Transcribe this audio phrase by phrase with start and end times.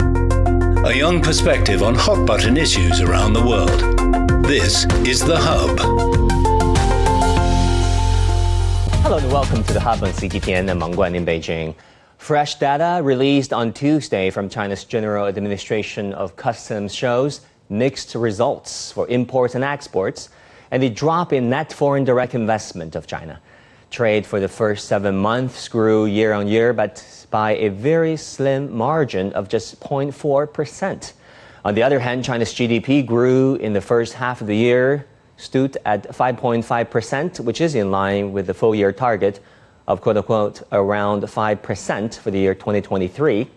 [0.00, 4.44] A young perspective on hot button issues around the world.
[4.44, 5.78] This is The Hub.
[9.02, 11.74] Hello and welcome to The Hub on CGTN and Wang Guan in Beijing.
[12.16, 19.06] Fresh data released on Tuesday from China's General Administration of Customs shows mixed results for
[19.08, 20.30] imports and exports
[20.70, 23.40] and the drop in net foreign direct investment of China.
[23.90, 28.74] Trade for the first seven months grew year on year, but by a very slim
[28.76, 31.12] margin of just 0.4%.
[31.64, 35.76] On the other hand, China's GDP grew in the first half of the year, stood
[35.84, 39.40] at 5.5%, which is in line with the full year target
[39.86, 43.48] of quote unquote around 5% for the year 2023.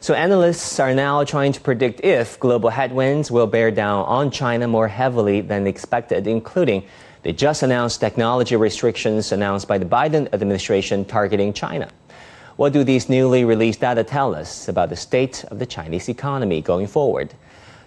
[0.00, 4.66] So analysts are now trying to predict if global headwinds will bear down on China
[4.66, 6.84] more heavily than expected, including
[7.22, 11.88] the just announced technology restrictions announced by the Biden administration targeting China.
[12.56, 16.60] What do these newly released data tell us about the state of the Chinese economy
[16.60, 17.32] going forward?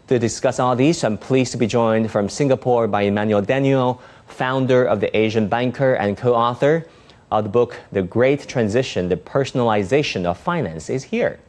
[0.07, 4.83] To discuss all these, I'm pleased to be joined from Singapore by Emmanuel Daniel, founder
[4.83, 6.87] of the Asian Banker and co author
[7.29, 11.39] of the book The Great Transition The Personalization of Finance is here.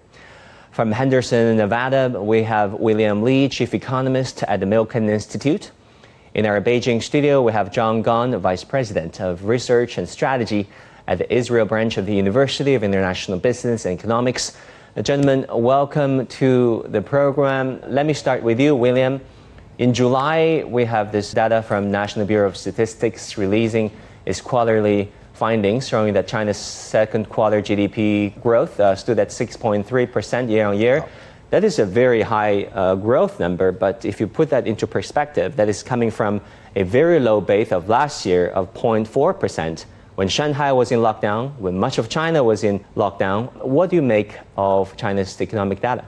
[0.70, 5.70] From Henderson, Nevada, we have William Lee, chief economist at the Milken Institute.
[6.34, 10.68] In our Beijing studio, we have John Gong, Vice President of Research and Strategy
[11.06, 14.56] at the Israel branch of the University of International Business and Economics.
[14.96, 17.80] Uh, gentlemen, welcome to the program.
[17.86, 19.20] Let me start with you, William.
[19.78, 23.90] In July, we have this data from National Bureau of Statistics releasing
[24.24, 30.66] its quarterly findings showing that China's second quarter GDP growth uh, stood at 6.3% year
[30.66, 31.06] on year.
[31.50, 35.56] That is a very high uh, growth number, but if you put that into perspective,
[35.56, 36.40] that is coming from
[36.74, 39.84] a very low base of last year of 0.4%.
[40.16, 44.02] When Shanghai was in lockdown, when much of China was in lockdown, what do you
[44.02, 46.06] make of China's economic data?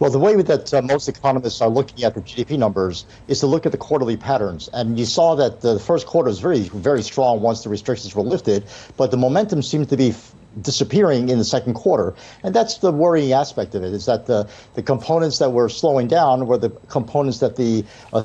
[0.00, 3.46] Well, the way that uh, most economists are looking at the GDP numbers is to
[3.46, 4.68] look at the quarterly patterns.
[4.72, 8.24] And you saw that the first quarter was very, very strong once the restrictions were
[8.24, 8.64] lifted,
[8.96, 10.12] but the momentum seemed to be
[10.60, 12.12] disappearing in the second quarter.
[12.42, 16.08] And that's the worrying aspect of it is that the, the components that were slowing
[16.08, 18.24] down were the components that the uh,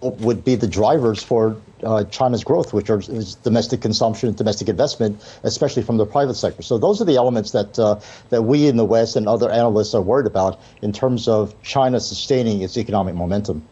[0.00, 5.22] would be the drivers for uh, China's growth, which are is domestic consumption, domestic investment,
[5.42, 6.62] especially from the private sector.
[6.62, 8.00] So those are the elements that uh,
[8.30, 12.00] that we in the West and other analysts are worried about in terms of China
[12.00, 13.62] sustaining its economic momentum.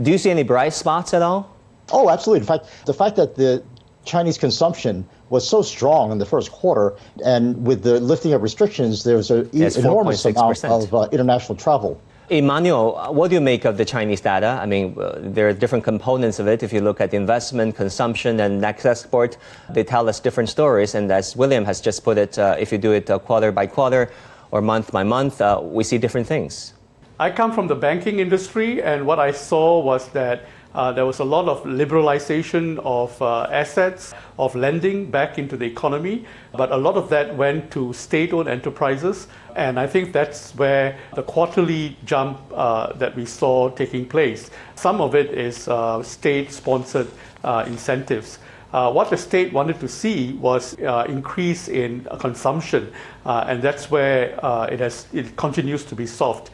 [0.00, 1.54] Do you see any bright spots at all?
[1.92, 2.40] Oh, absolutely.
[2.40, 3.62] In fact, the fact that the
[4.04, 6.94] Chinese consumption was so strong in the first quarter,
[7.24, 12.00] and with the lifting of restrictions, there was an enormous amount of uh, international travel.
[12.30, 14.56] Emmanuel, what do you make of the Chinese data?
[14.62, 16.62] I mean, uh, there are different components of it.
[16.62, 19.36] If you look at investment, consumption, and export,
[19.68, 20.94] they tell us different stories.
[20.94, 23.66] And as William has just put it, uh, if you do it uh, quarter by
[23.66, 24.12] quarter
[24.52, 26.72] or month by month, uh, we see different things.
[27.18, 30.44] I come from the banking industry, and what I saw was that
[30.74, 35.64] uh, there was a lot of liberalization of uh, assets, of lending back into the
[35.64, 39.26] economy, but a lot of that went to state owned enterprises.
[39.56, 44.50] And I think that's where the quarterly jump uh, that we saw taking place.
[44.76, 47.08] Some of it is uh, state sponsored
[47.42, 48.38] uh, incentives.
[48.72, 52.92] Uh, what the state wanted to see was uh, increase in uh, consumption,
[53.26, 56.50] uh, and that's where uh, it has it continues to be soft.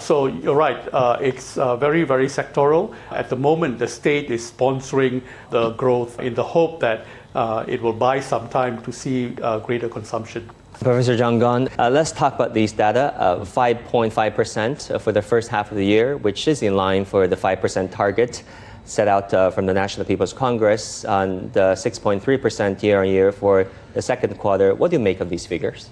[0.00, 0.78] So you're right,
[1.20, 2.94] it's very very sectoral.
[3.10, 7.06] At the moment, the state is sponsoring the growth in the hope that
[7.66, 9.30] it will buy some time to see
[9.64, 10.48] greater consumption.
[10.80, 13.14] Professor John Gong, uh, let's talk about these data.
[13.18, 17.36] 5.5% uh, for the first half of the year, which is in line for the
[17.36, 18.42] 5% target
[18.86, 23.66] set out uh, from the National People's Congress on the 6.3% year on year for
[23.94, 24.74] the second quarter.
[24.74, 25.90] What do you make of these figures?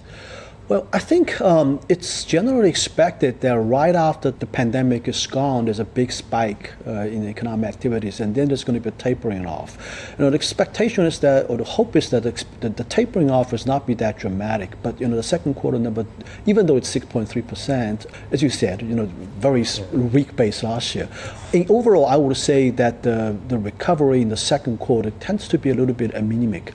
[0.66, 5.78] Well, I think um, it's generally expected that right after the pandemic is gone, there's
[5.78, 9.44] a big spike uh, in economic activities, and then there's going to be a tapering
[9.44, 9.76] off.
[10.16, 13.52] You know, the expectation is that, or the hope is that the, the tapering off
[13.52, 14.70] will not be that dramatic.
[14.82, 16.06] But you know, the second quarter number,
[16.46, 19.04] even though it's 6.3 percent, as you said, you know,
[19.36, 21.10] very weak base last year.
[21.52, 25.58] In overall, I would say that the the recovery in the second quarter tends to
[25.58, 26.72] be a little bit anemic.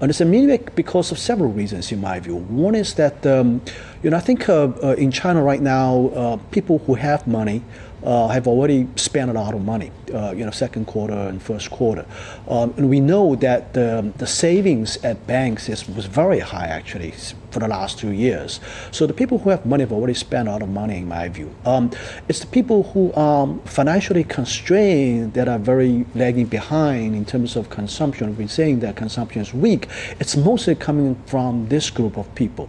[0.00, 2.36] And it's a anemic because of several reasons, in my view.
[2.36, 3.60] One is that, um,
[4.02, 7.62] you know, I think uh, uh, in China right now, uh, people who have money
[8.04, 11.70] uh, have already spent a lot of money, uh, you know, second quarter and first
[11.70, 12.04] quarter.
[12.48, 17.12] Um, and we know that the, the savings at banks is, was very high actually
[17.50, 18.60] for the last two years.
[18.90, 21.28] So the people who have money have already spent a lot of money, in my
[21.28, 21.54] view.
[21.64, 21.90] Um,
[22.28, 27.68] it's the people who are financially constrained that are very lagging behind in terms of
[27.70, 28.28] consumption.
[28.28, 29.88] We've been saying that consumption is weak.
[30.20, 32.68] It's mostly coming from this group of people.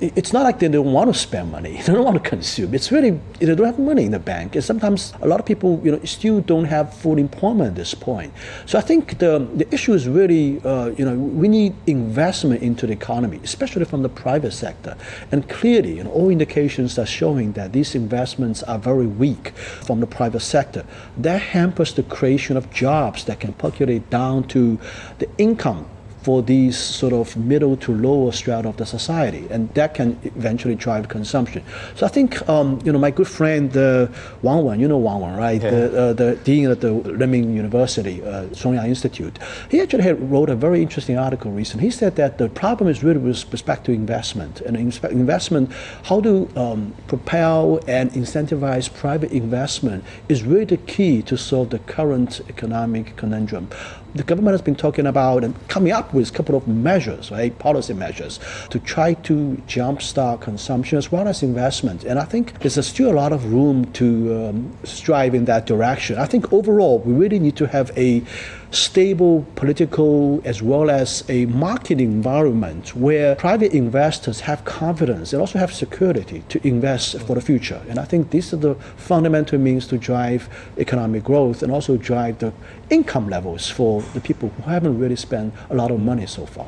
[0.00, 2.74] It's not like they don't want to spend money, they don't want to consume.
[2.74, 4.54] It's really, they don't have money in the bank.
[4.54, 7.94] And sometimes a lot of people, you know, still don't have full employment at this
[7.94, 8.32] point.
[8.66, 12.86] So I think the, the issue is really, uh, you know, we need investment into
[12.86, 14.96] the economy, especially from the private sector.
[15.32, 20.00] And clearly, you know, all indications are showing that these investments are very weak from
[20.00, 20.84] the private sector.
[21.16, 24.78] That hampers the creation of jobs that can percolate down to
[25.18, 25.88] the income
[26.26, 30.74] for these sort of middle to lower strata of the society, and that can eventually
[30.74, 31.62] drive consumption.
[31.94, 34.08] So I think, um, you know, my good friend uh,
[34.42, 35.62] Wang Wen, you know Wang Wen, right?
[35.62, 35.70] Yeah.
[35.70, 39.38] The, uh, the dean at the Renmin University, uh, Chongyang Institute,
[39.70, 41.84] he actually had wrote a very interesting article recently.
[41.84, 45.70] He said that the problem is really with respect to investment, and investment,
[46.08, 51.78] how to um, propel and incentivize private investment is really the key to solve the
[51.78, 53.68] current economic conundrum
[54.16, 57.56] the government has been talking about and coming up with a couple of measures, right,
[57.58, 58.40] policy measures,
[58.70, 62.04] to try to jumpstart consumption as well as investment.
[62.04, 66.18] And I think there's still a lot of room to um, strive in that direction.
[66.18, 68.22] I think overall, we really need to have a
[68.70, 75.58] stable political as well as a market environment where private investors have confidence and also
[75.58, 77.80] have security to invest for the future.
[77.88, 80.48] And I think these are the fundamental means to drive
[80.78, 82.52] economic growth and also drive the
[82.90, 86.66] income levels for the people who haven't really spent a lot of money so far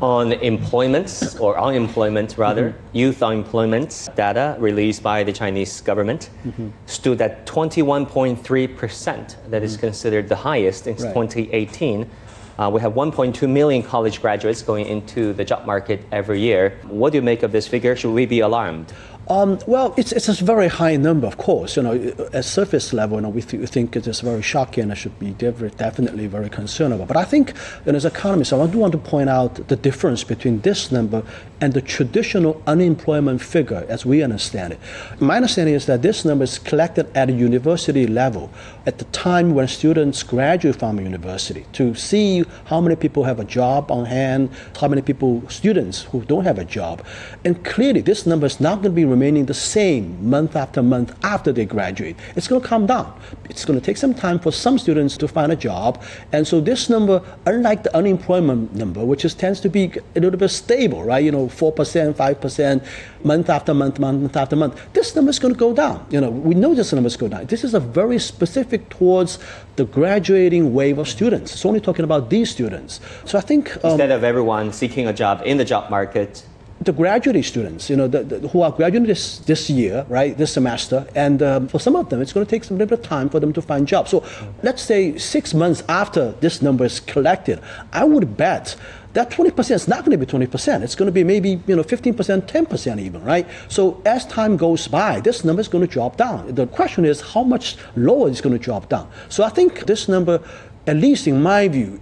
[0.00, 2.96] on employment or unemployment rather, mm-hmm.
[2.96, 6.68] youth unemployment data released by the Chinese government mm-hmm.
[6.86, 9.36] stood at 21.3%.
[9.50, 9.80] That is mm-hmm.
[9.80, 11.14] considered the highest since right.
[11.14, 12.10] 2018.
[12.56, 16.78] Uh, we have 1.2 million college graduates going into the job market every year.
[16.84, 17.96] What do you make of this figure?
[17.96, 18.92] Should we be alarmed?
[19.28, 21.76] Um, well, it's, it's a very high number, of course.
[21.76, 21.94] You know,
[22.34, 25.18] at surface level, you know, we, th- we think it is very shocking and should
[25.18, 27.08] be definitely very concerned about.
[27.08, 27.54] But I think,
[27.86, 31.22] you know, as economists, I do want to point out the difference between this number
[31.60, 34.80] and the traditional unemployment figure as we understand it.
[35.20, 38.50] My understanding is that this number is collected at a university level
[38.84, 43.40] at the time when students graduate from a university to see how many people have
[43.40, 47.02] a job on hand, how many people, students who don't have a job.
[47.44, 51.10] And clearly, this number is not going to be remaining the same month after month
[51.34, 52.16] after they graduate.
[52.36, 53.08] It's going to come down.
[53.50, 56.02] It's going to take some time for some students to find a job.
[56.32, 57.16] And so this number,
[57.46, 59.84] unlike the unemployment number, which is, tends to be
[60.16, 61.22] a little bit stable, right?
[61.24, 62.86] You know, 4%, 5%,
[63.24, 66.06] month after month, month after month, this number is going to go down.
[66.10, 67.46] You know, we know this number is going down.
[67.46, 69.38] This is a very specific towards
[69.76, 71.52] the graduating wave of students.
[71.52, 73.00] It's only talking about these students.
[73.24, 73.76] So I think...
[73.84, 76.44] Um, Instead of everyone seeking a job in the job market,
[76.84, 80.52] the graduate students, you know, the, the, who are graduating this, this year, right, this
[80.52, 83.04] semester, and um, for some of them, it's going to take some little bit of
[83.04, 84.10] time for them to find jobs.
[84.10, 84.24] So
[84.62, 87.60] let's say six months after this number is collected,
[87.92, 88.76] I would bet
[89.14, 90.82] that 20% is not going to be 20%.
[90.82, 93.46] It's going to be maybe, you know, 15%, 10% even, right?
[93.68, 96.54] So as time goes by, this number is going to drop down.
[96.54, 99.08] The question is how much lower is going to drop down.
[99.28, 100.40] So I think this number,
[100.86, 102.00] at least in my view,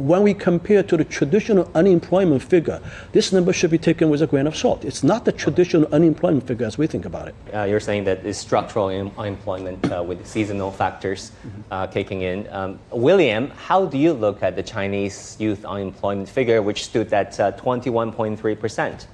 [0.00, 2.80] when we compare to the traditional unemployment figure,
[3.12, 4.84] this number should be taken with a grain of salt.
[4.84, 7.34] It's not the traditional unemployment figure as we think about it.
[7.52, 8.88] Uh, you're saying that it's structural
[9.18, 11.60] unemployment uh, with seasonal factors mm-hmm.
[11.70, 12.48] uh, kicking in.
[12.50, 17.32] Um, William, how do you look at the Chinese youth unemployment figure, which stood at
[17.32, 18.94] 21.3%?
[18.94, 19.06] Uh,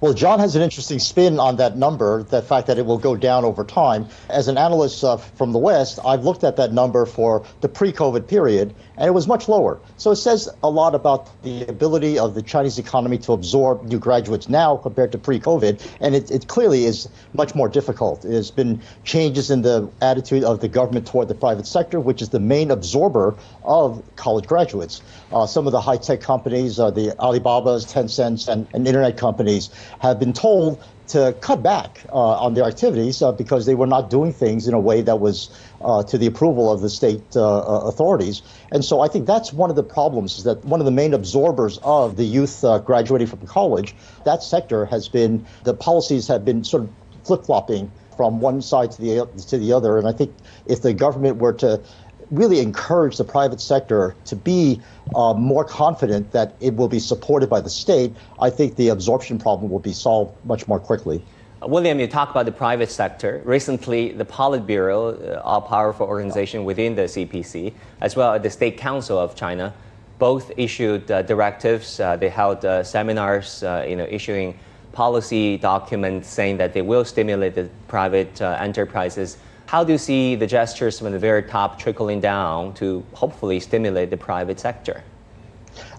[0.00, 3.16] well, John has an interesting spin on that number, the fact that it will go
[3.16, 4.08] down over time.
[4.28, 7.92] As an analyst uh, from the West, I've looked at that number for the pre
[7.92, 9.80] COVID period, and it was much lower.
[9.96, 13.98] So it says a lot about the ability of the Chinese economy to absorb new
[13.98, 18.22] graduates now compared to pre COVID, and it, it clearly is much more difficult.
[18.22, 22.30] There's been changes in the attitude of the government toward the private sector, which is
[22.30, 25.02] the main absorber of college graduates.
[25.32, 29.70] Uh, some of the high tech companies, uh, the Alibabas, Tencents, and, and internet companies,
[30.00, 34.08] have been told to cut back uh, on their activities uh, because they were not
[34.08, 35.50] doing things in a way that was
[35.82, 38.42] uh, to the approval of the state uh, uh, authorities.
[38.72, 41.12] And so I think that's one of the problems is that one of the main
[41.12, 46.44] absorbers of the youth uh, graduating from college, that sector has been, the policies have
[46.44, 46.90] been sort of
[47.24, 49.98] flip flopping from one side to the to the other.
[49.98, 50.34] And I think
[50.66, 51.82] if the government were to
[52.30, 54.80] really encourage the private sector to be
[55.14, 59.38] uh, more confident that it will be supported by the state, I think the absorption
[59.38, 61.24] problem will be solved much more quickly.
[61.62, 63.42] Uh, William, you talk about the private sector.
[63.44, 68.76] Recently, the Politburo, uh, all powerful organization within the CPC, as well as the State
[68.76, 69.72] Council of China,
[70.18, 72.00] both issued uh, directives.
[72.00, 74.58] Uh, they held uh, seminars, you know, issuing
[74.92, 79.38] policy documents saying that they will stimulate the private enterprises
[79.74, 84.08] how do you see the gestures from the very top trickling down to hopefully stimulate
[84.08, 85.02] the private sector?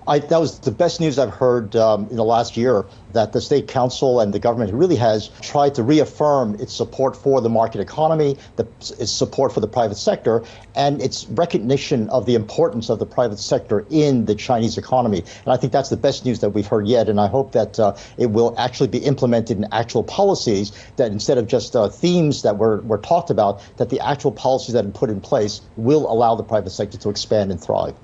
[0.08, 3.42] I, that was the best news I've heard um, in the last year that the
[3.42, 7.82] state council and the government really has tried to reaffirm its support for the market
[7.82, 8.68] economy, the,
[9.00, 10.44] its support for the private sector,
[10.76, 15.24] and its recognition of the importance of the private sector in the Chinese economy.
[15.44, 17.10] And I think that's the best news that we've heard yet.
[17.10, 21.40] And I hope that uh, it will actually be implemented in actual policies that instead
[21.40, 24.90] of just uh, themes that were, were talked about, that the actual policies that are
[24.90, 27.96] put in place will allow the private sector to expand and thrive.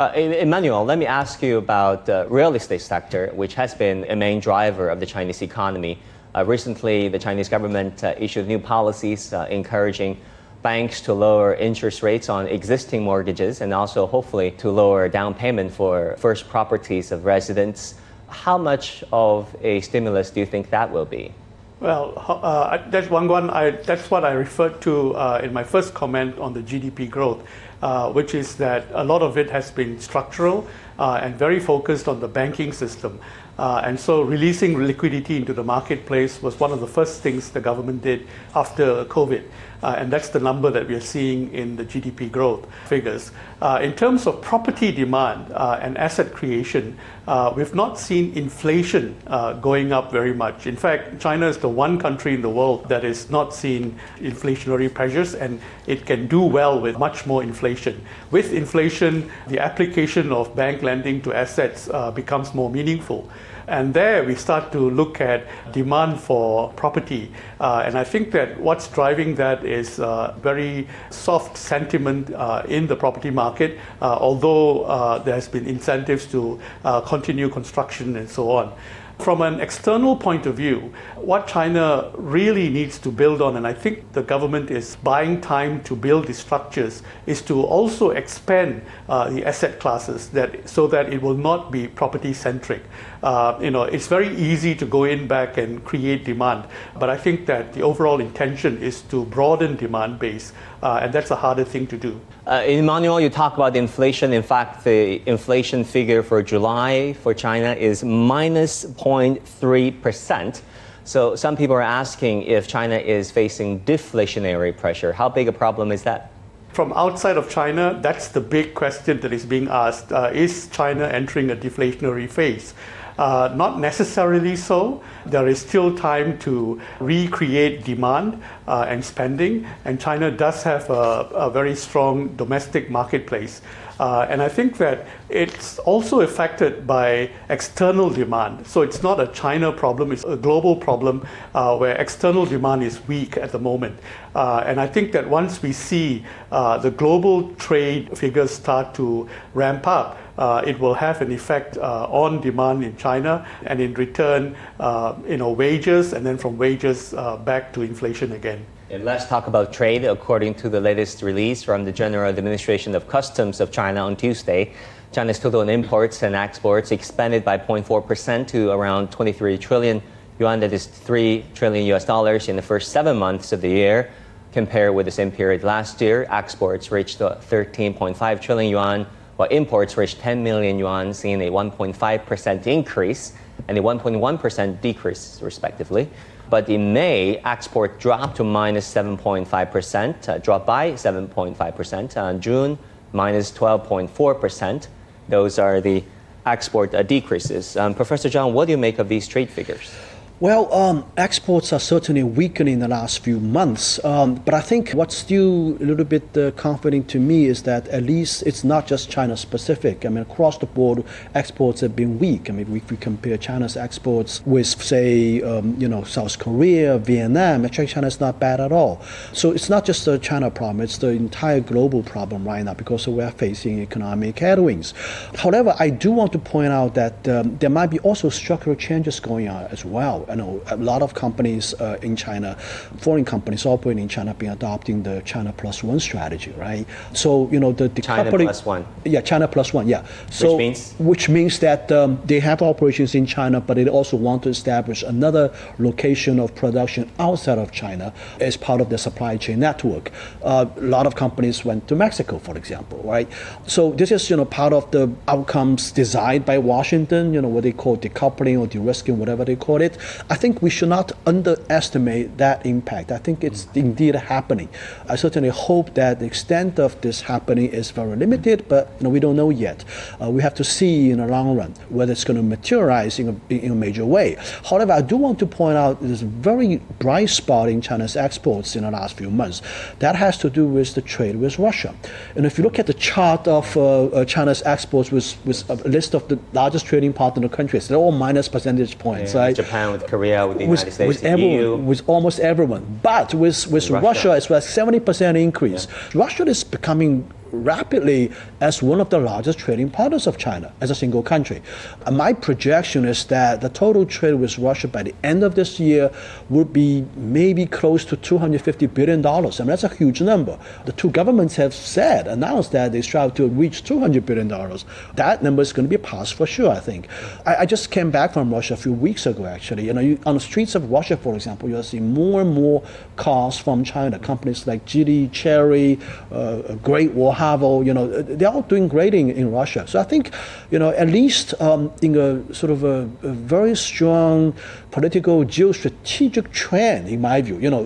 [0.00, 4.16] Uh, Emmanuel, let me ask you about the real estate sector, which has been a
[4.16, 5.98] main driver of the Chinese economy.
[6.34, 10.16] Uh, recently, the Chinese government uh, issued new policies uh, encouraging
[10.62, 15.70] banks to lower interest rates on existing mortgages and also hopefully to lower down payment
[15.70, 17.94] for first properties of residents.
[18.30, 21.34] How much of a stimulus do you think that will be?
[21.80, 25.92] Well, uh, that's one, one I, that's what I referred to uh, in my first
[25.92, 27.42] comment on the GDP growth
[27.82, 30.66] uh, which is that a lot of it has been structural
[30.98, 33.20] uh, and very focused on the banking system.
[33.58, 37.60] Uh, and so releasing liquidity into the marketplace was one of the first things the
[37.60, 39.44] government did after COVID.
[39.82, 43.32] Uh, and that's the number that we are seeing in the GDP growth figures.
[43.60, 46.98] Uh, in terms of property demand uh, and asset creation,
[47.30, 50.66] uh, we've not seen inflation uh, going up very much.
[50.66, 54.92] In fact, China is the one country in the world that has not seen inflationary
[54.92, 58.04] pressures, and it can do well with much more inflation.
[58.32, 63.30] With inflation, the application of bank lending to assets uh, becomes more meaningful.
[63.70, 67.30] And there we start to look at demand for property.
[67.60, 72.88] Uh, and I think that what's driving that is uh, very soft sentiment uh, in
[72.88, 78.28] the property market, uh, although uh, there has been incentives to uh, continue construction and
[78.28, 78.72] so on.
[79.20, 83.74] From an external point of view, what China really needs to build on, and I
[83.74, 89.28] think the government is buying time to build the structures, is to also expand uh,
[89.28, 92.82] the asset classes that so that it will not be property centric.
[93.22, 96.64] Uh, you know, it's very easy to go in back and create demand,
[96.98, 101.30] but I think that the overall intention is to broaden demand base, uh, and that's
[101.30, 102.18] a harder thing to do.
[102.46, 104.32] Uh, Emmanuel, you talk about inflation.
[104.32, 110.62] In fact, the inflation figure for July for China is minus 0.3%.
[111.04, 115.12] So some people are asking if China is facing deflationary pressure.
[115.12, 116.32] How big a problem is that?
[116.72, 120.10] From outside of China, that's the big question that is being asked.
[120.10, 122.72] Uh, is China entering a deflationary phase?
[123.20, 125.02] Uh, not necessarily so.
[125.26, 131.28] There is still time to recreate demand uh, and spending, and China does have a,
[131.34, 133.60] a very strong domestic marketplace.
[134.00, 138.66] Uh, and I think that it's also affected by external demand.
[138.66, 143.06] So it's not a China problem, it's a global problem uh, where external demand is
[143.06, 144.00] weak at the moment.
[144.34, 149.28] Uh, and I think that once we see uh, the global trade figures start to
[149.52, 153.92] ramp up, uh, it will have an effect uh, on demand in China, and in
[153.92, 158.64] return, uh, you know, wages, and then from wages uh, back to inflation again.
[158.90, 160.04] And let's talk about trade.
[160.04, 164.72] According to the latest release from the General Administration of Customs of China on Tuesday,
[165.12, 170.02] China's total imports and exports expanded by 0.4% to around 23 trillion
[170.40, 174.10] yuan, that is 3 trillion US dollars in the first seven months of the year.
[174.50, 179.06] Compared with the same period last year, exports reached 13.5 trillion yuan,
[179.36, 183.34] while imports reached 10 million yuan, seeing a 1.5% increase
[183.68, 186.10] and a 1.1% decrease, respectively.
[186.50, 192.16] But in May, export dropped to minus 7.5%, uh, dropped by 7.5%.
[192.16, 192.78] Uh, June,
[193.12, 194.88] minus 12.4%.
[195.28, 196.04] Those are the
[196.44, 197.76] export uh, decreases.
[197.76, 199.94] Um, Professor John, what do you make of these trade figures?
[200.42, 204.02] Well, um, exports are certainly weakening in the last few months.
[204.02, 207.86] Um, but I think what's still a little bit uh, comforting to me is that
[207.88, 210.06] at least it's not just China specific.
[210.06, 211.04] I mean, across the board,
[211.34, 212.48] exports have been weak.
[212.48, 217.66] I mean, if we compare China's exports with, say, um, you know, South Korea, Vietnam,
[217.66, 219.02] actually China's not bad at all.
[219.34, 223.06] So it's not just a China problem; it's the entire global problem right now because
[223.06, 224.94] we are facing economic headwinds.
[225.36, 229.20] However, I do want to point out that um, there might be also structural changes
[229.20, 230.24] going on as well.
[230.30, 232.54] I know a lot of companies uh, in China,
[232.98, 236.86] foreign companies operating in China, have been adopting the China Plus One strategy, right?
[237.12, 238.04] So you know the decoupling.
[238.04, 238.86] China Plus One.
[239.04, 239.88] Yeah, China Plus One.
[239.88, 240.06] Yeah.
[240.30, 244.16] So which means which means that um, they have operations in China, but they also
[244.16, 249.36] want to establish another location of production outside of China as part of their supply
[249.36, 250.12] chain network.
[250.42, 253.28] Uh, a lot of companies went to Mexico, for example, right?
[253.66, 257.34] So this is you know part of the outcomes designed by Washington.
[257.34, 259.98] You know what they call decoupling or de-risking, whatever they call it.
[260.28, 263.12] I think we should not underestimate that impact.
[263.12, 264.68] I think it's indeed happening.
[265.08, 269.10] I certainly hope that the extent of this happening is very limited, but you know,
[269.10, 269.84] we don't know yet.
[270.20, 273.28] Uh, we have to see in the long run whether it's going to materialize in
[273.28, 274.36] a, in a major way.
[274.64, 278.76] However, I do want to point out there's a very bright spot in China's exports
[278.76, 279.62] in the last few months.
[280.00, 281.94] That has to do with the trade with Russia.
[282.36, 285.74] And if you look at the chart of uh, uh, China's exports with, with a
[285.88, 289.34] list of the largest trading partner countries, they're all minus percentage points.
[289.34, 289.56] Yeah, right?
[289.56, 291.76] Japan with Korea, with the with, United States, with everyone, EU.
[291.76, 293.00] with almost everyone.
[293.02, 294.06] But with, with Russia.
[294.06, 295.86] Russia, it's a 70% increase.
[296.14, 298.30] Russia is becoming rapidly
[298.60, 301.62] as one of the largest trading partners of China as a single country.
[302.06, 305.78] Uh, my projection is that the total trade with Russia by the end of this
[305.80, 306.10] year
[306.48, 309.60] would be maybe close to 250 billion dollars.
[309.60, 310.58] I mean that's a huge number.
[310.84, 314.84] The two governments have said, announced that they strive to reach 200 billion dollars.
[315.14, 316.70] That number is going to be passed for sure.
[316.70, 317.08] I think.
[317.46, 319.46] I, I just came back from Russia a few weeks ago.
[319.46, 322.54] Actually, you know, you, on the streets of Russia, for example, you'll see more and
[322.54, 322.82] more
[323.16, 324.18] cars from China.
[324.18, 325.98] Companies like Geely, Chery,
[326.30, 328.06] uh, Great Wall Haval, you know,
[328.38, 329.82] they're all doing great in, in Russia.
[329.86, 330.24] So I think,
[330.70, 334.54] you know, at least um, in a sort of a, a very strong
[334.90, 337.84] political geostrategic trend, in my view, you know,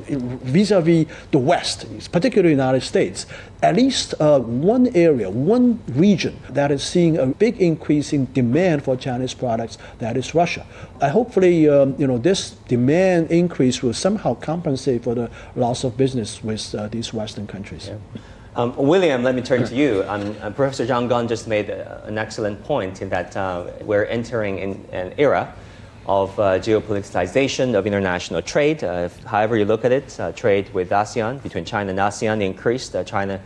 [0.56, 3.26] vis-a-vis the West, particularly the United States,
[3.62, 8.82] at least uh, one area, one region that is seeing a big increase in demand
[8.82, 10.66] for Chinese products, that is Russia.
[11.00, 15.96] I hopefully, um, you know, this demand increase will somehow compensate for the loss of
[15.96, 17.90] business with uh, these Western countries.
[18.56, 20.04] Um, William, let me turn to you.
[20.06, 24.04] Um, uh, Professor John Gong just made uh, an excellent point in that uh, we're
[24.04, 25.52] entering in an era
[26.06, 28.84] of uh, geopoliticization of international trade.
[28.84, 32.94] If- however you look at it, trade with ASEAN, between China and ASEAN increased.
[33.06, 33.40] China,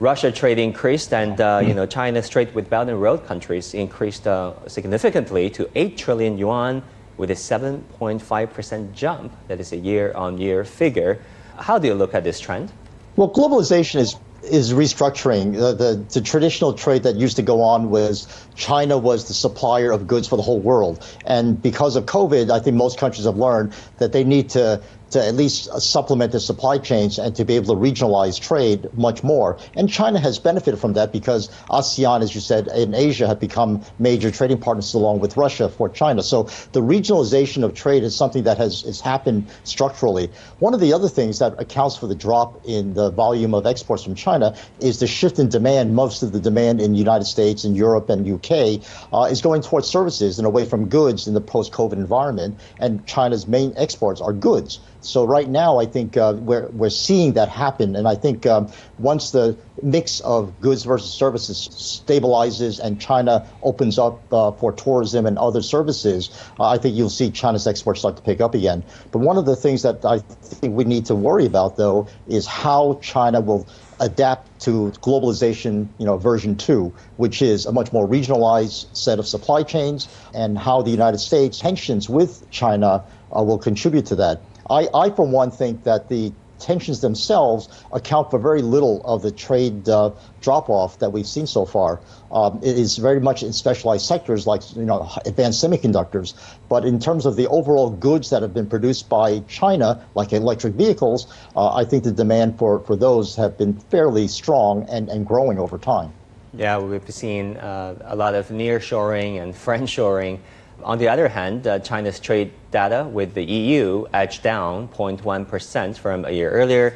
[0.00, 4.26] Russia trade increased, and uh, you know China's trade with Belt and Road countries increased
[4.26, 6.82] uh, significantly to 8 trillion yuan
[7.18, 9.32] with a 7.5% jump.
[9.48, 11.20] That is a year-on-year figure.
[11.58, 12.72] How do you look at this trend?
[13.16, 14.14] Well, globalization is
[14.48, 15.52] is restructuring.
[15.52, 18.26] The, the the traditional trade that used to go on was
[18.58, 22.58] China was the supplier of goods for the whole world, and because of COVID, I
[22.58, 26.78] think most countries have learned that they need to to at least supplement their supply
[26.78, 29.58] chains and to be able to regionalize trade much more.
[29.74, 33.82] And China has benefited from that because ASEAN, as you said, in Asia have become
[33.98, 36.22] major trading partners along with Russia for China.
[36.22, 40.30] So the regionalization of trade is something that has, has happened structurally.
[40.58, 44.04] One of the other things that accounts for the drop in the volume of exports
[44.04, 45.94] from China is the shift in demand.
[45.94, 49.62] Most of the demand in the United States and Europe and UK uh, is going
[49.62, 52.58] towards services and away from goods in the post-COVID environment.
[52.78, 54.80] And China's main exports are goods.
[55.00, 58.68] So right now, I think uh, we're we're seeing that happen, and I think um,
[58.98, 65.24] once the mix of goods versus services stabilizes and China opens up uh, for tourism
[65.24, 68.82] and other services, uh, I think you'll see China's exports start to pick up again.
[69.12, 72.46] But one of the things that I think we need to worry about, though, is
[72.46, 73.68] how China will
[74.00, 79.26] adapt to globalization, you know, version two, which is a much more regionalized set of
[79.26, 83.04] supply chains, and how the United States tensions with China
[83.36, 84.40] uh, will contribute to that.
[84.70, 89.30] I, I, for one, think that the tensions themselves account for very little of the
[89.30, 92.00] trade uh, drop off that we've seen so far.
[92.30, 96.34] Um, it is very much in specialized sectors like you know advanced semiconductors,
[96.68, 100.74] but in terms of the overall goods that have been produced by China, like electric
[100.74, 105.26] vehicles, uh, I think the demand for, for those have been fairly strong and, and
[105.26, 106.12] growing over time.
[106.54, 110.40] Yeah, we've seen uh, a lot of nearshoring and friendshoring.
[110.84, 116.24] On the other hand, uh, China's trade data with the EU edged down 0.1% from
[116.24, 116.94] a year earlier,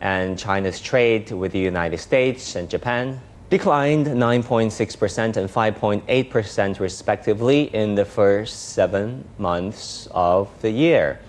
[0.00, 7.94] and China's trade with the United States and Japan declined 9.6% and 5.8% respectively in
[7.94, 11.20] the first seven months of the year.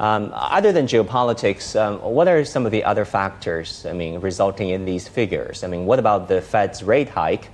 [0.00, 4.70] Um, other than geopolitics, um, what are some of the other factors, I mean, resulting
[4.70, 5.64] in these figures?
[5.64, 7.48] I mean, what about the Fed's rate hike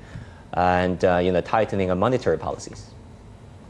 [0.52, 2.90] and, uh, you know, tightening of monetary policies?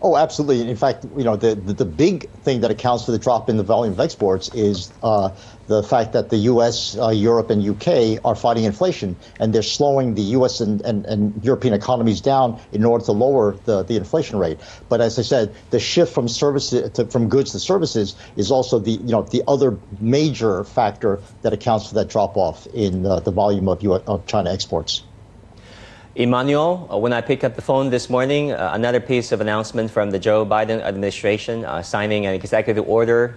[0.00, 0.70] Oh, absolutely.
[0.70, 3.56] In fact, you know, the, the, the, big thing that accounts for the drop in
[3.56, 5.30] the volume of exports is uh,
[5.66, 8.20] the fact that the U.S., uh, Europe, and U.K.
[8.24, 10.60] are fighting inflation, and they're slowing the U.S.
[10.60, 14.60] and, and, and European economies down in order to lower the, the inflation rate.
[14.88, 18.78] But as I said, the shift from services to, from goods to services is also
[18.78, 23.18] the you know the other major factor that accounts for that drop off in uh,
[23.18, 25.02] the volume of, US, of China exports.
[26.14, 29.90] Emmanuel, uh, when I picked up the phone this morning, uh, another piece of announcement
[29.90, 33.36] from the Joe Biden administration uh, signing an executive order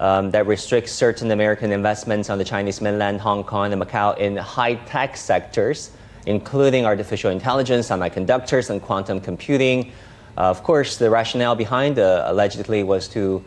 [0.00, 4.36] um, that restricts certain American investments on the Chinese mainland, Hong Kong, and Macau in
[4.36, 5.92] high tech sectors,
[6.26, 9.92] including artificial intelligence, semiconductors, and quantum computing.
[10.36, 13.42] Uh, of course, the rationale behind uh, allegedly was to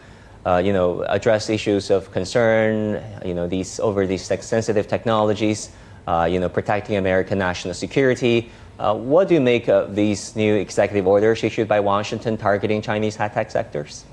[0.64, 5.70] you know, address issues of concern, you know, these over these sensitive technologies,
[6.08, 8.50] you know, protecting American national security.
[8.80, 13.16] Uh, what do you make of these new executive orders issued by Washington targeting Chinese
[13.16, 14.06] high tech sectors?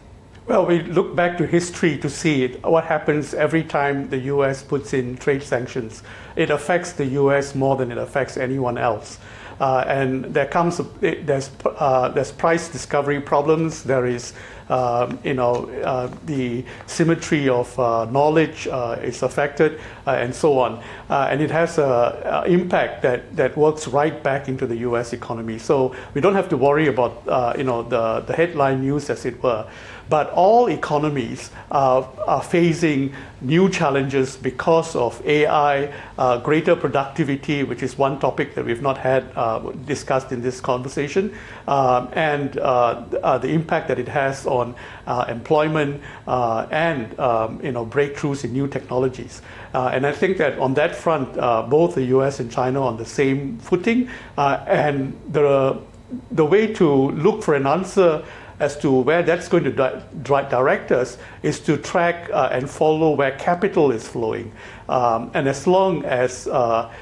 [0.47, 4.63] Well, we look back to history to see it, what happens every time the US
[4.63, 6.03] puts in trade sanctions.
[6.35, 9.19] It affects the US more than it affects anyone else.
[9.61, 13.83] Uh, and there comes there's uh, there's price discovery problems.
[13.83, 14.33] There is
[14.71, 20.59] um, you know uh, the symmetry of uh, knowledge uh, is affected, uh, and so
[20.59, 20.83] on.
[21.11, 25.13] and it has an impact that, that works right back into the U.S.
[25.13, 25.59] economy.
[25.59, 27.13] So we don't have to worry about
[27.59, 29.67] you know the the headline news as it were.
[30.09, 37.97] But all economies are facing new challenges because of AI, uh, greater productivity, which is
[37.97, 41.33] one topic that we've not had uh, discussed in this conversation,
[41.69, 44.60] um, and the impact that it has on
[45.07, 49.43] uh, employment and um, you know breakthroughs in new technologies.
[49.73, 51.35] and I think that on that front,
[51.71, 52.41] both the U.S.
[52.41, 55.81] and China are on the same footing, and the
[56.31, 58.25] the way to look for an answer
[58.61, 63.13] as to where that's going to di- direct us is to track uh, and follow
[63.13, 64.53] where capital is flowing.
[64.89, 66.93] Um, and as long as uh,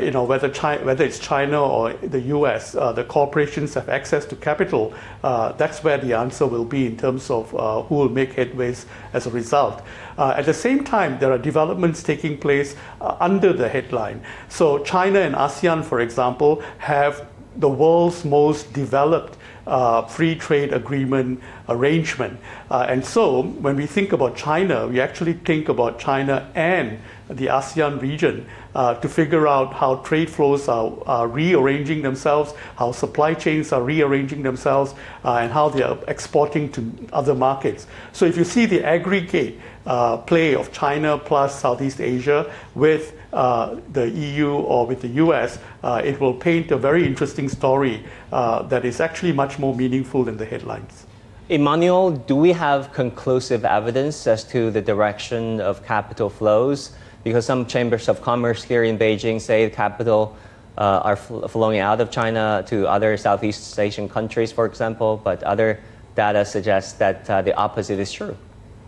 [0.00, 4.24] you know, whether, China, whether it's China or the US, uh, the corporations have access
[4.26, 8.08] to capital, uh, that's where the answer will be in terms of uh, who will
[8.08, 9.82] make headways as a result.
[10.16, 14.22] Uh, at the same time, there are developments taking place uh, under the headline.
[14.48, 19.36] So, China and ASEAN, for example, have the world's most developed
[19.66, 22.38] uh, free trade agreement arrangement.
[22.70, 27.46] Uh, and so when we think about China, we actually think about China and the
[27.46, 33.34] ASEAN region uh, to figure out how trade flows are, are, rearranging themselves, how supply
[33.34, 37.86] chains are rearranging themselves, uh, and how they are exporting to other markets.
[38.12, 43.76] So if you see the aggregate uh, play of China plus Southeast Asia with uh,
[43.92, 48.62] the EU or with the US, uh, it will paint a very interesting story uh,
[48.62, 51.06] that is actually much more meaningful than the headlines.
[51.48, 56.90] Emmanuel, do we have conclusive evidence as to the direction of capital flows?
[57.26, 60.36] Because some chambers of commerce here in Beijing say the capital
[60.78, 65.42] uh, are fl- flowing out of China to other Southeast Asian countries, for example, but
[65.42, 65.80] other
[66.14, 68.36] data suggests that uh, the opposite is true.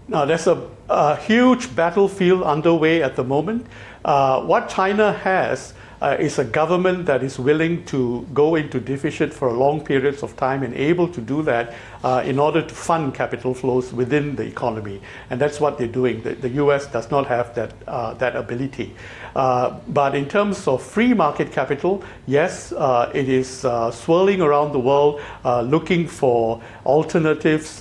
[0.06, 3.66] Now, there's a, a huge battlefield underway at the moment.
[4.04, 9.34] Uh, what China has uh, is a government that is willing to go into deficit
[9.34, 13.14] for long periods of time and able to do that uh, in order to fund
[13.14, 15.00] capital flows within the economy.
[15.30, 16.22] And that's what they're doing.
[16.22, 18.94] The, the US does not have that, uh, that ability.
[19.34, 24.72] Uh, but in terms of free market capital, yes, uh, it is uh, swirling around
[24.72, 27.80] the world uh, looking for alternatives,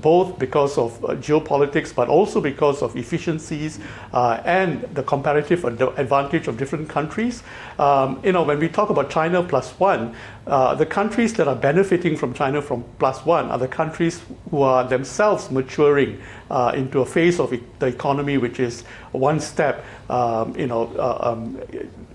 [0.00, 3.78] both because of geopolitics, but also because of efficiencies
[4.12, 7.42] and the comparative advantage of different countries.
[7.78, 10.14] Um, you know, when we talk about China plus one,
[10.46, 14.20] the countries that are benefiting from China from plus one the countries
[14.50, 16.20] who are themselves maturing
[16.50, 21.30] uh, into a phase of the economy which is one step, um, you know, uh,
[21.32, 21.60] um,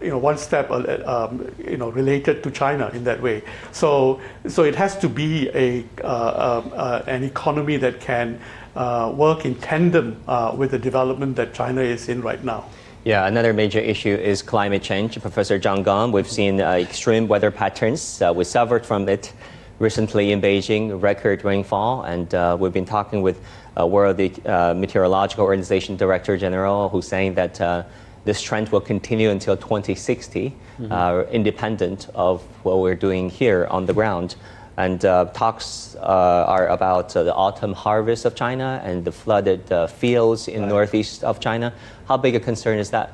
[0.02, 3.42] you know, one step, uh, um, you know, related to China in that way.
[3.72, 8.40] So, so it has to be a uh, um, an economy that can
[9.16, 10.22] work in tandem
[10.58, 12.66] with the development that China is in right now.
[13.06, 15.20] Yeah, another major issue is climate change.
[15.20, 18.22] Professor John Gong, we've seen uh, extreme weather patterns.
[18.22, 19.34] Uh, we suffered from it
[19.84, 23.42] recently in Beijing, record rainfall, and uh, we've been talking with
[23.78, 27.84] uh, World uh, Meteorological Organization Director General, who's saying that uh,
[28.24, 31.32] this trend will continue until 2060, mm-hmm.
[31.34, 34.38] independent of what we're doing here on the ground.
[34.78, 39.70] And uh, talks uh, are about uh, the autumn harvest of China and the flooded
[39.72, 40.70] uh, fields in right.
[40.70, 41.74] northeast of China.
[42.08, 43.12] How big a concern is that?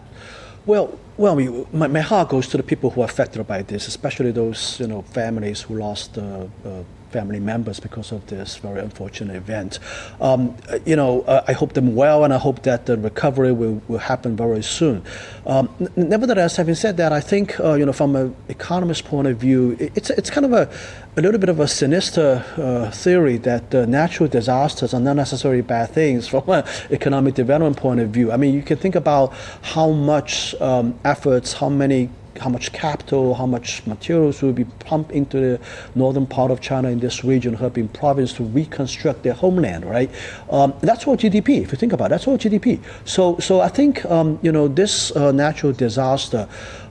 [0.69, 1.35] Well, well,
[1.73, 4.85] my, my heart goes to the people who are affected by this, especially those you
[4.85, 9.79] know families who lost uh, uh, family members because of this very unfortunate event.
[10.21, 13.81] Um, you know, uh, I hope them well, and I hope that the recovery will,
[13.87, 15.03] will happen very soon.
[15.45, 19.27] Um, n- nevertheless, having said that, I think uh, you know, from an economist point
[19.27, 20.69] of view, it's it's kind of a
[21.17, 25.61] a little bit of a sinister uh, theory that uh, natural disasters are not necessarily
[25.61, 28.31] bad things from an economic development point of view.
[28.31, 33.33] I mean, you can think about how much um, efforts, how many how much capital,
[33.33, 35.59] how much materials will be pumped into the
[35.95, 40.09] northern part of China in this region, Hebei province, to reconstruct their homeland, right?
[40.49, 41.61] Um, that's all GDP.
[41.61, 42.81] If you think about it, that's all GDP.
[43.05, 46.47] So, so I think um, you know this uh, natural disaster.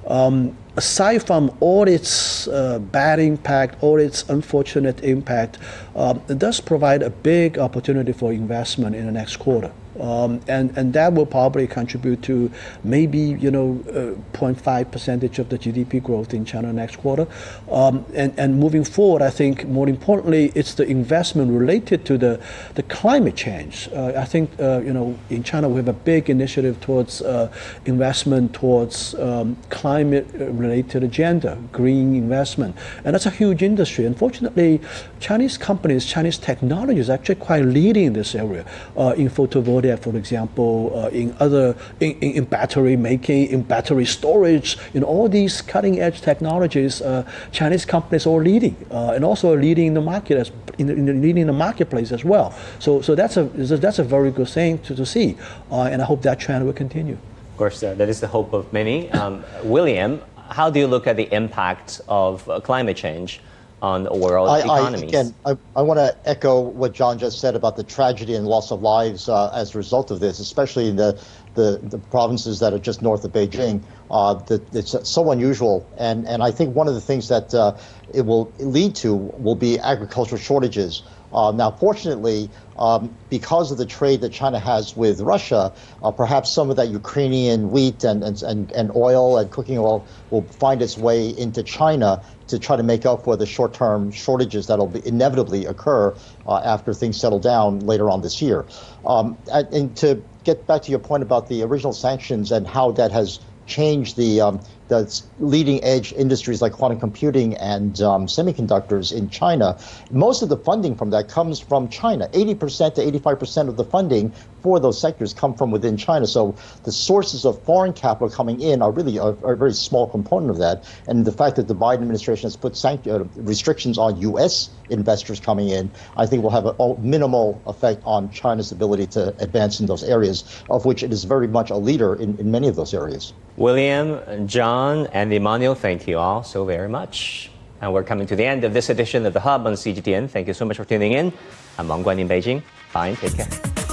[0.07, 5.59] Um, aside from all its uh, bad impact, all its unfortunate impact,
[5.95, 9.73] um, it does provide a big opportunity for investment in the next quarter.
[10.01, 12.51] Um, and, and that will probably contribute to
[12.85, 17.27] maybe you know uh, 0.5 percentage of the GDP growth in China next quarter.
[17.71, 22.41] Um, and, and moving forward, I think more importantly, it's the investment related to the,
[22.75, 23.89] the climate change.
[23.93, 27.53] Uh, I think uh, you know in China we have a big initiative towards uh,
[27.85, 34.05] investment towards um, climate-related agenda, green investment, and that's a huge industry.
[34.05, 34.81] Unfortunately,
[35.21, 38.65] Chinese companies, Chinese technology is actually quite leading in this area
[38.97, 44.77] uh, in photovoltaic for example, uh, in other in, in, battery making, in battery storage,
[44.95, 49.87] in all these cutting edge technologies, uh, Chinese companies are leading, uh, and also leading
[49.87, 52.55] in the market as in, in leading the marketplace as well.
[52.79, 55.37] So, so that's a that's a very good thing to, to see,
[55.71, 57.19] uh, and I hope that trend will continue.
[57.53, 59.11] Of course, that is the hope of many.
[59.11, 60.21] Um, William,
[60.51, 63.41] how do you look at the impact of uh, climate change?
[63.81, 65.03] On world I, economies.
[65.03, 68.47] I, again, I, I want to echo what John just said about the tragedy and
[68.47, 71.21] loss of lives uh, as a result of this, especially in the,
[71.55, 73.83] the, the provinces that are just north of Beijing.
[74.11, 77.77] Uh, that it's so unusual, and and I think one of the things that uh,
[78.15, 81.03] it will lead to will be agricultural shortages.
[81.33, 86.51] Uh, now, fortunately, um, because of the trade that China has with Russia, uh, perhaps
[86.51, 90.81] some of that Ukrainian wheat and, and, and, and oil and cooking oil will find
[90.81, 95.67] its way into China to try to make up for the short-term shortages that'll inevitably
[95.67, 96.15] occur
[96.47, 98.67] uh, after things settle down later on this year.
[99.05, 102.93] Um, and, and, to get back to your point about the original sanctions and how
[102.93, 109.13] that has changed the um, the leading edge industries like quantum computing and um, semiconductors
[109.13, 109.79] in China,
[110.11, 112.29] most of the funding from that comes from China.
[112.33, 116.27] 80% to 85% of the funding for those sectors come from within China.
[116.27, 120.51] So the sources of foreign capital coming in are really a, a very small component
[120.51, 120.85] of that.
[121.07, 124.71] And the fact that the Biden administration has put uh, restrictions on U.S.
[124.91, 129.81] investors coming in, I think will have a minimal effect on China's ability to advance
[129.81, 132.77] in those areas, of which it is very much a leader in, in many of
[132.77, 133.33] those areas.
[133.57, 134.47] William,
[134.79, 137.51] John, and Emmanuel, thank you all so very much.
[137.81, 140.31] And we're coming to the end of this edition of The Hub on CGTN.
[140.31, 141.33] Thank you so much for tuning in.
[141.79, 142.63] I'm Wang Guan in Beijing.
[142.93, 143.88] Bye and take care.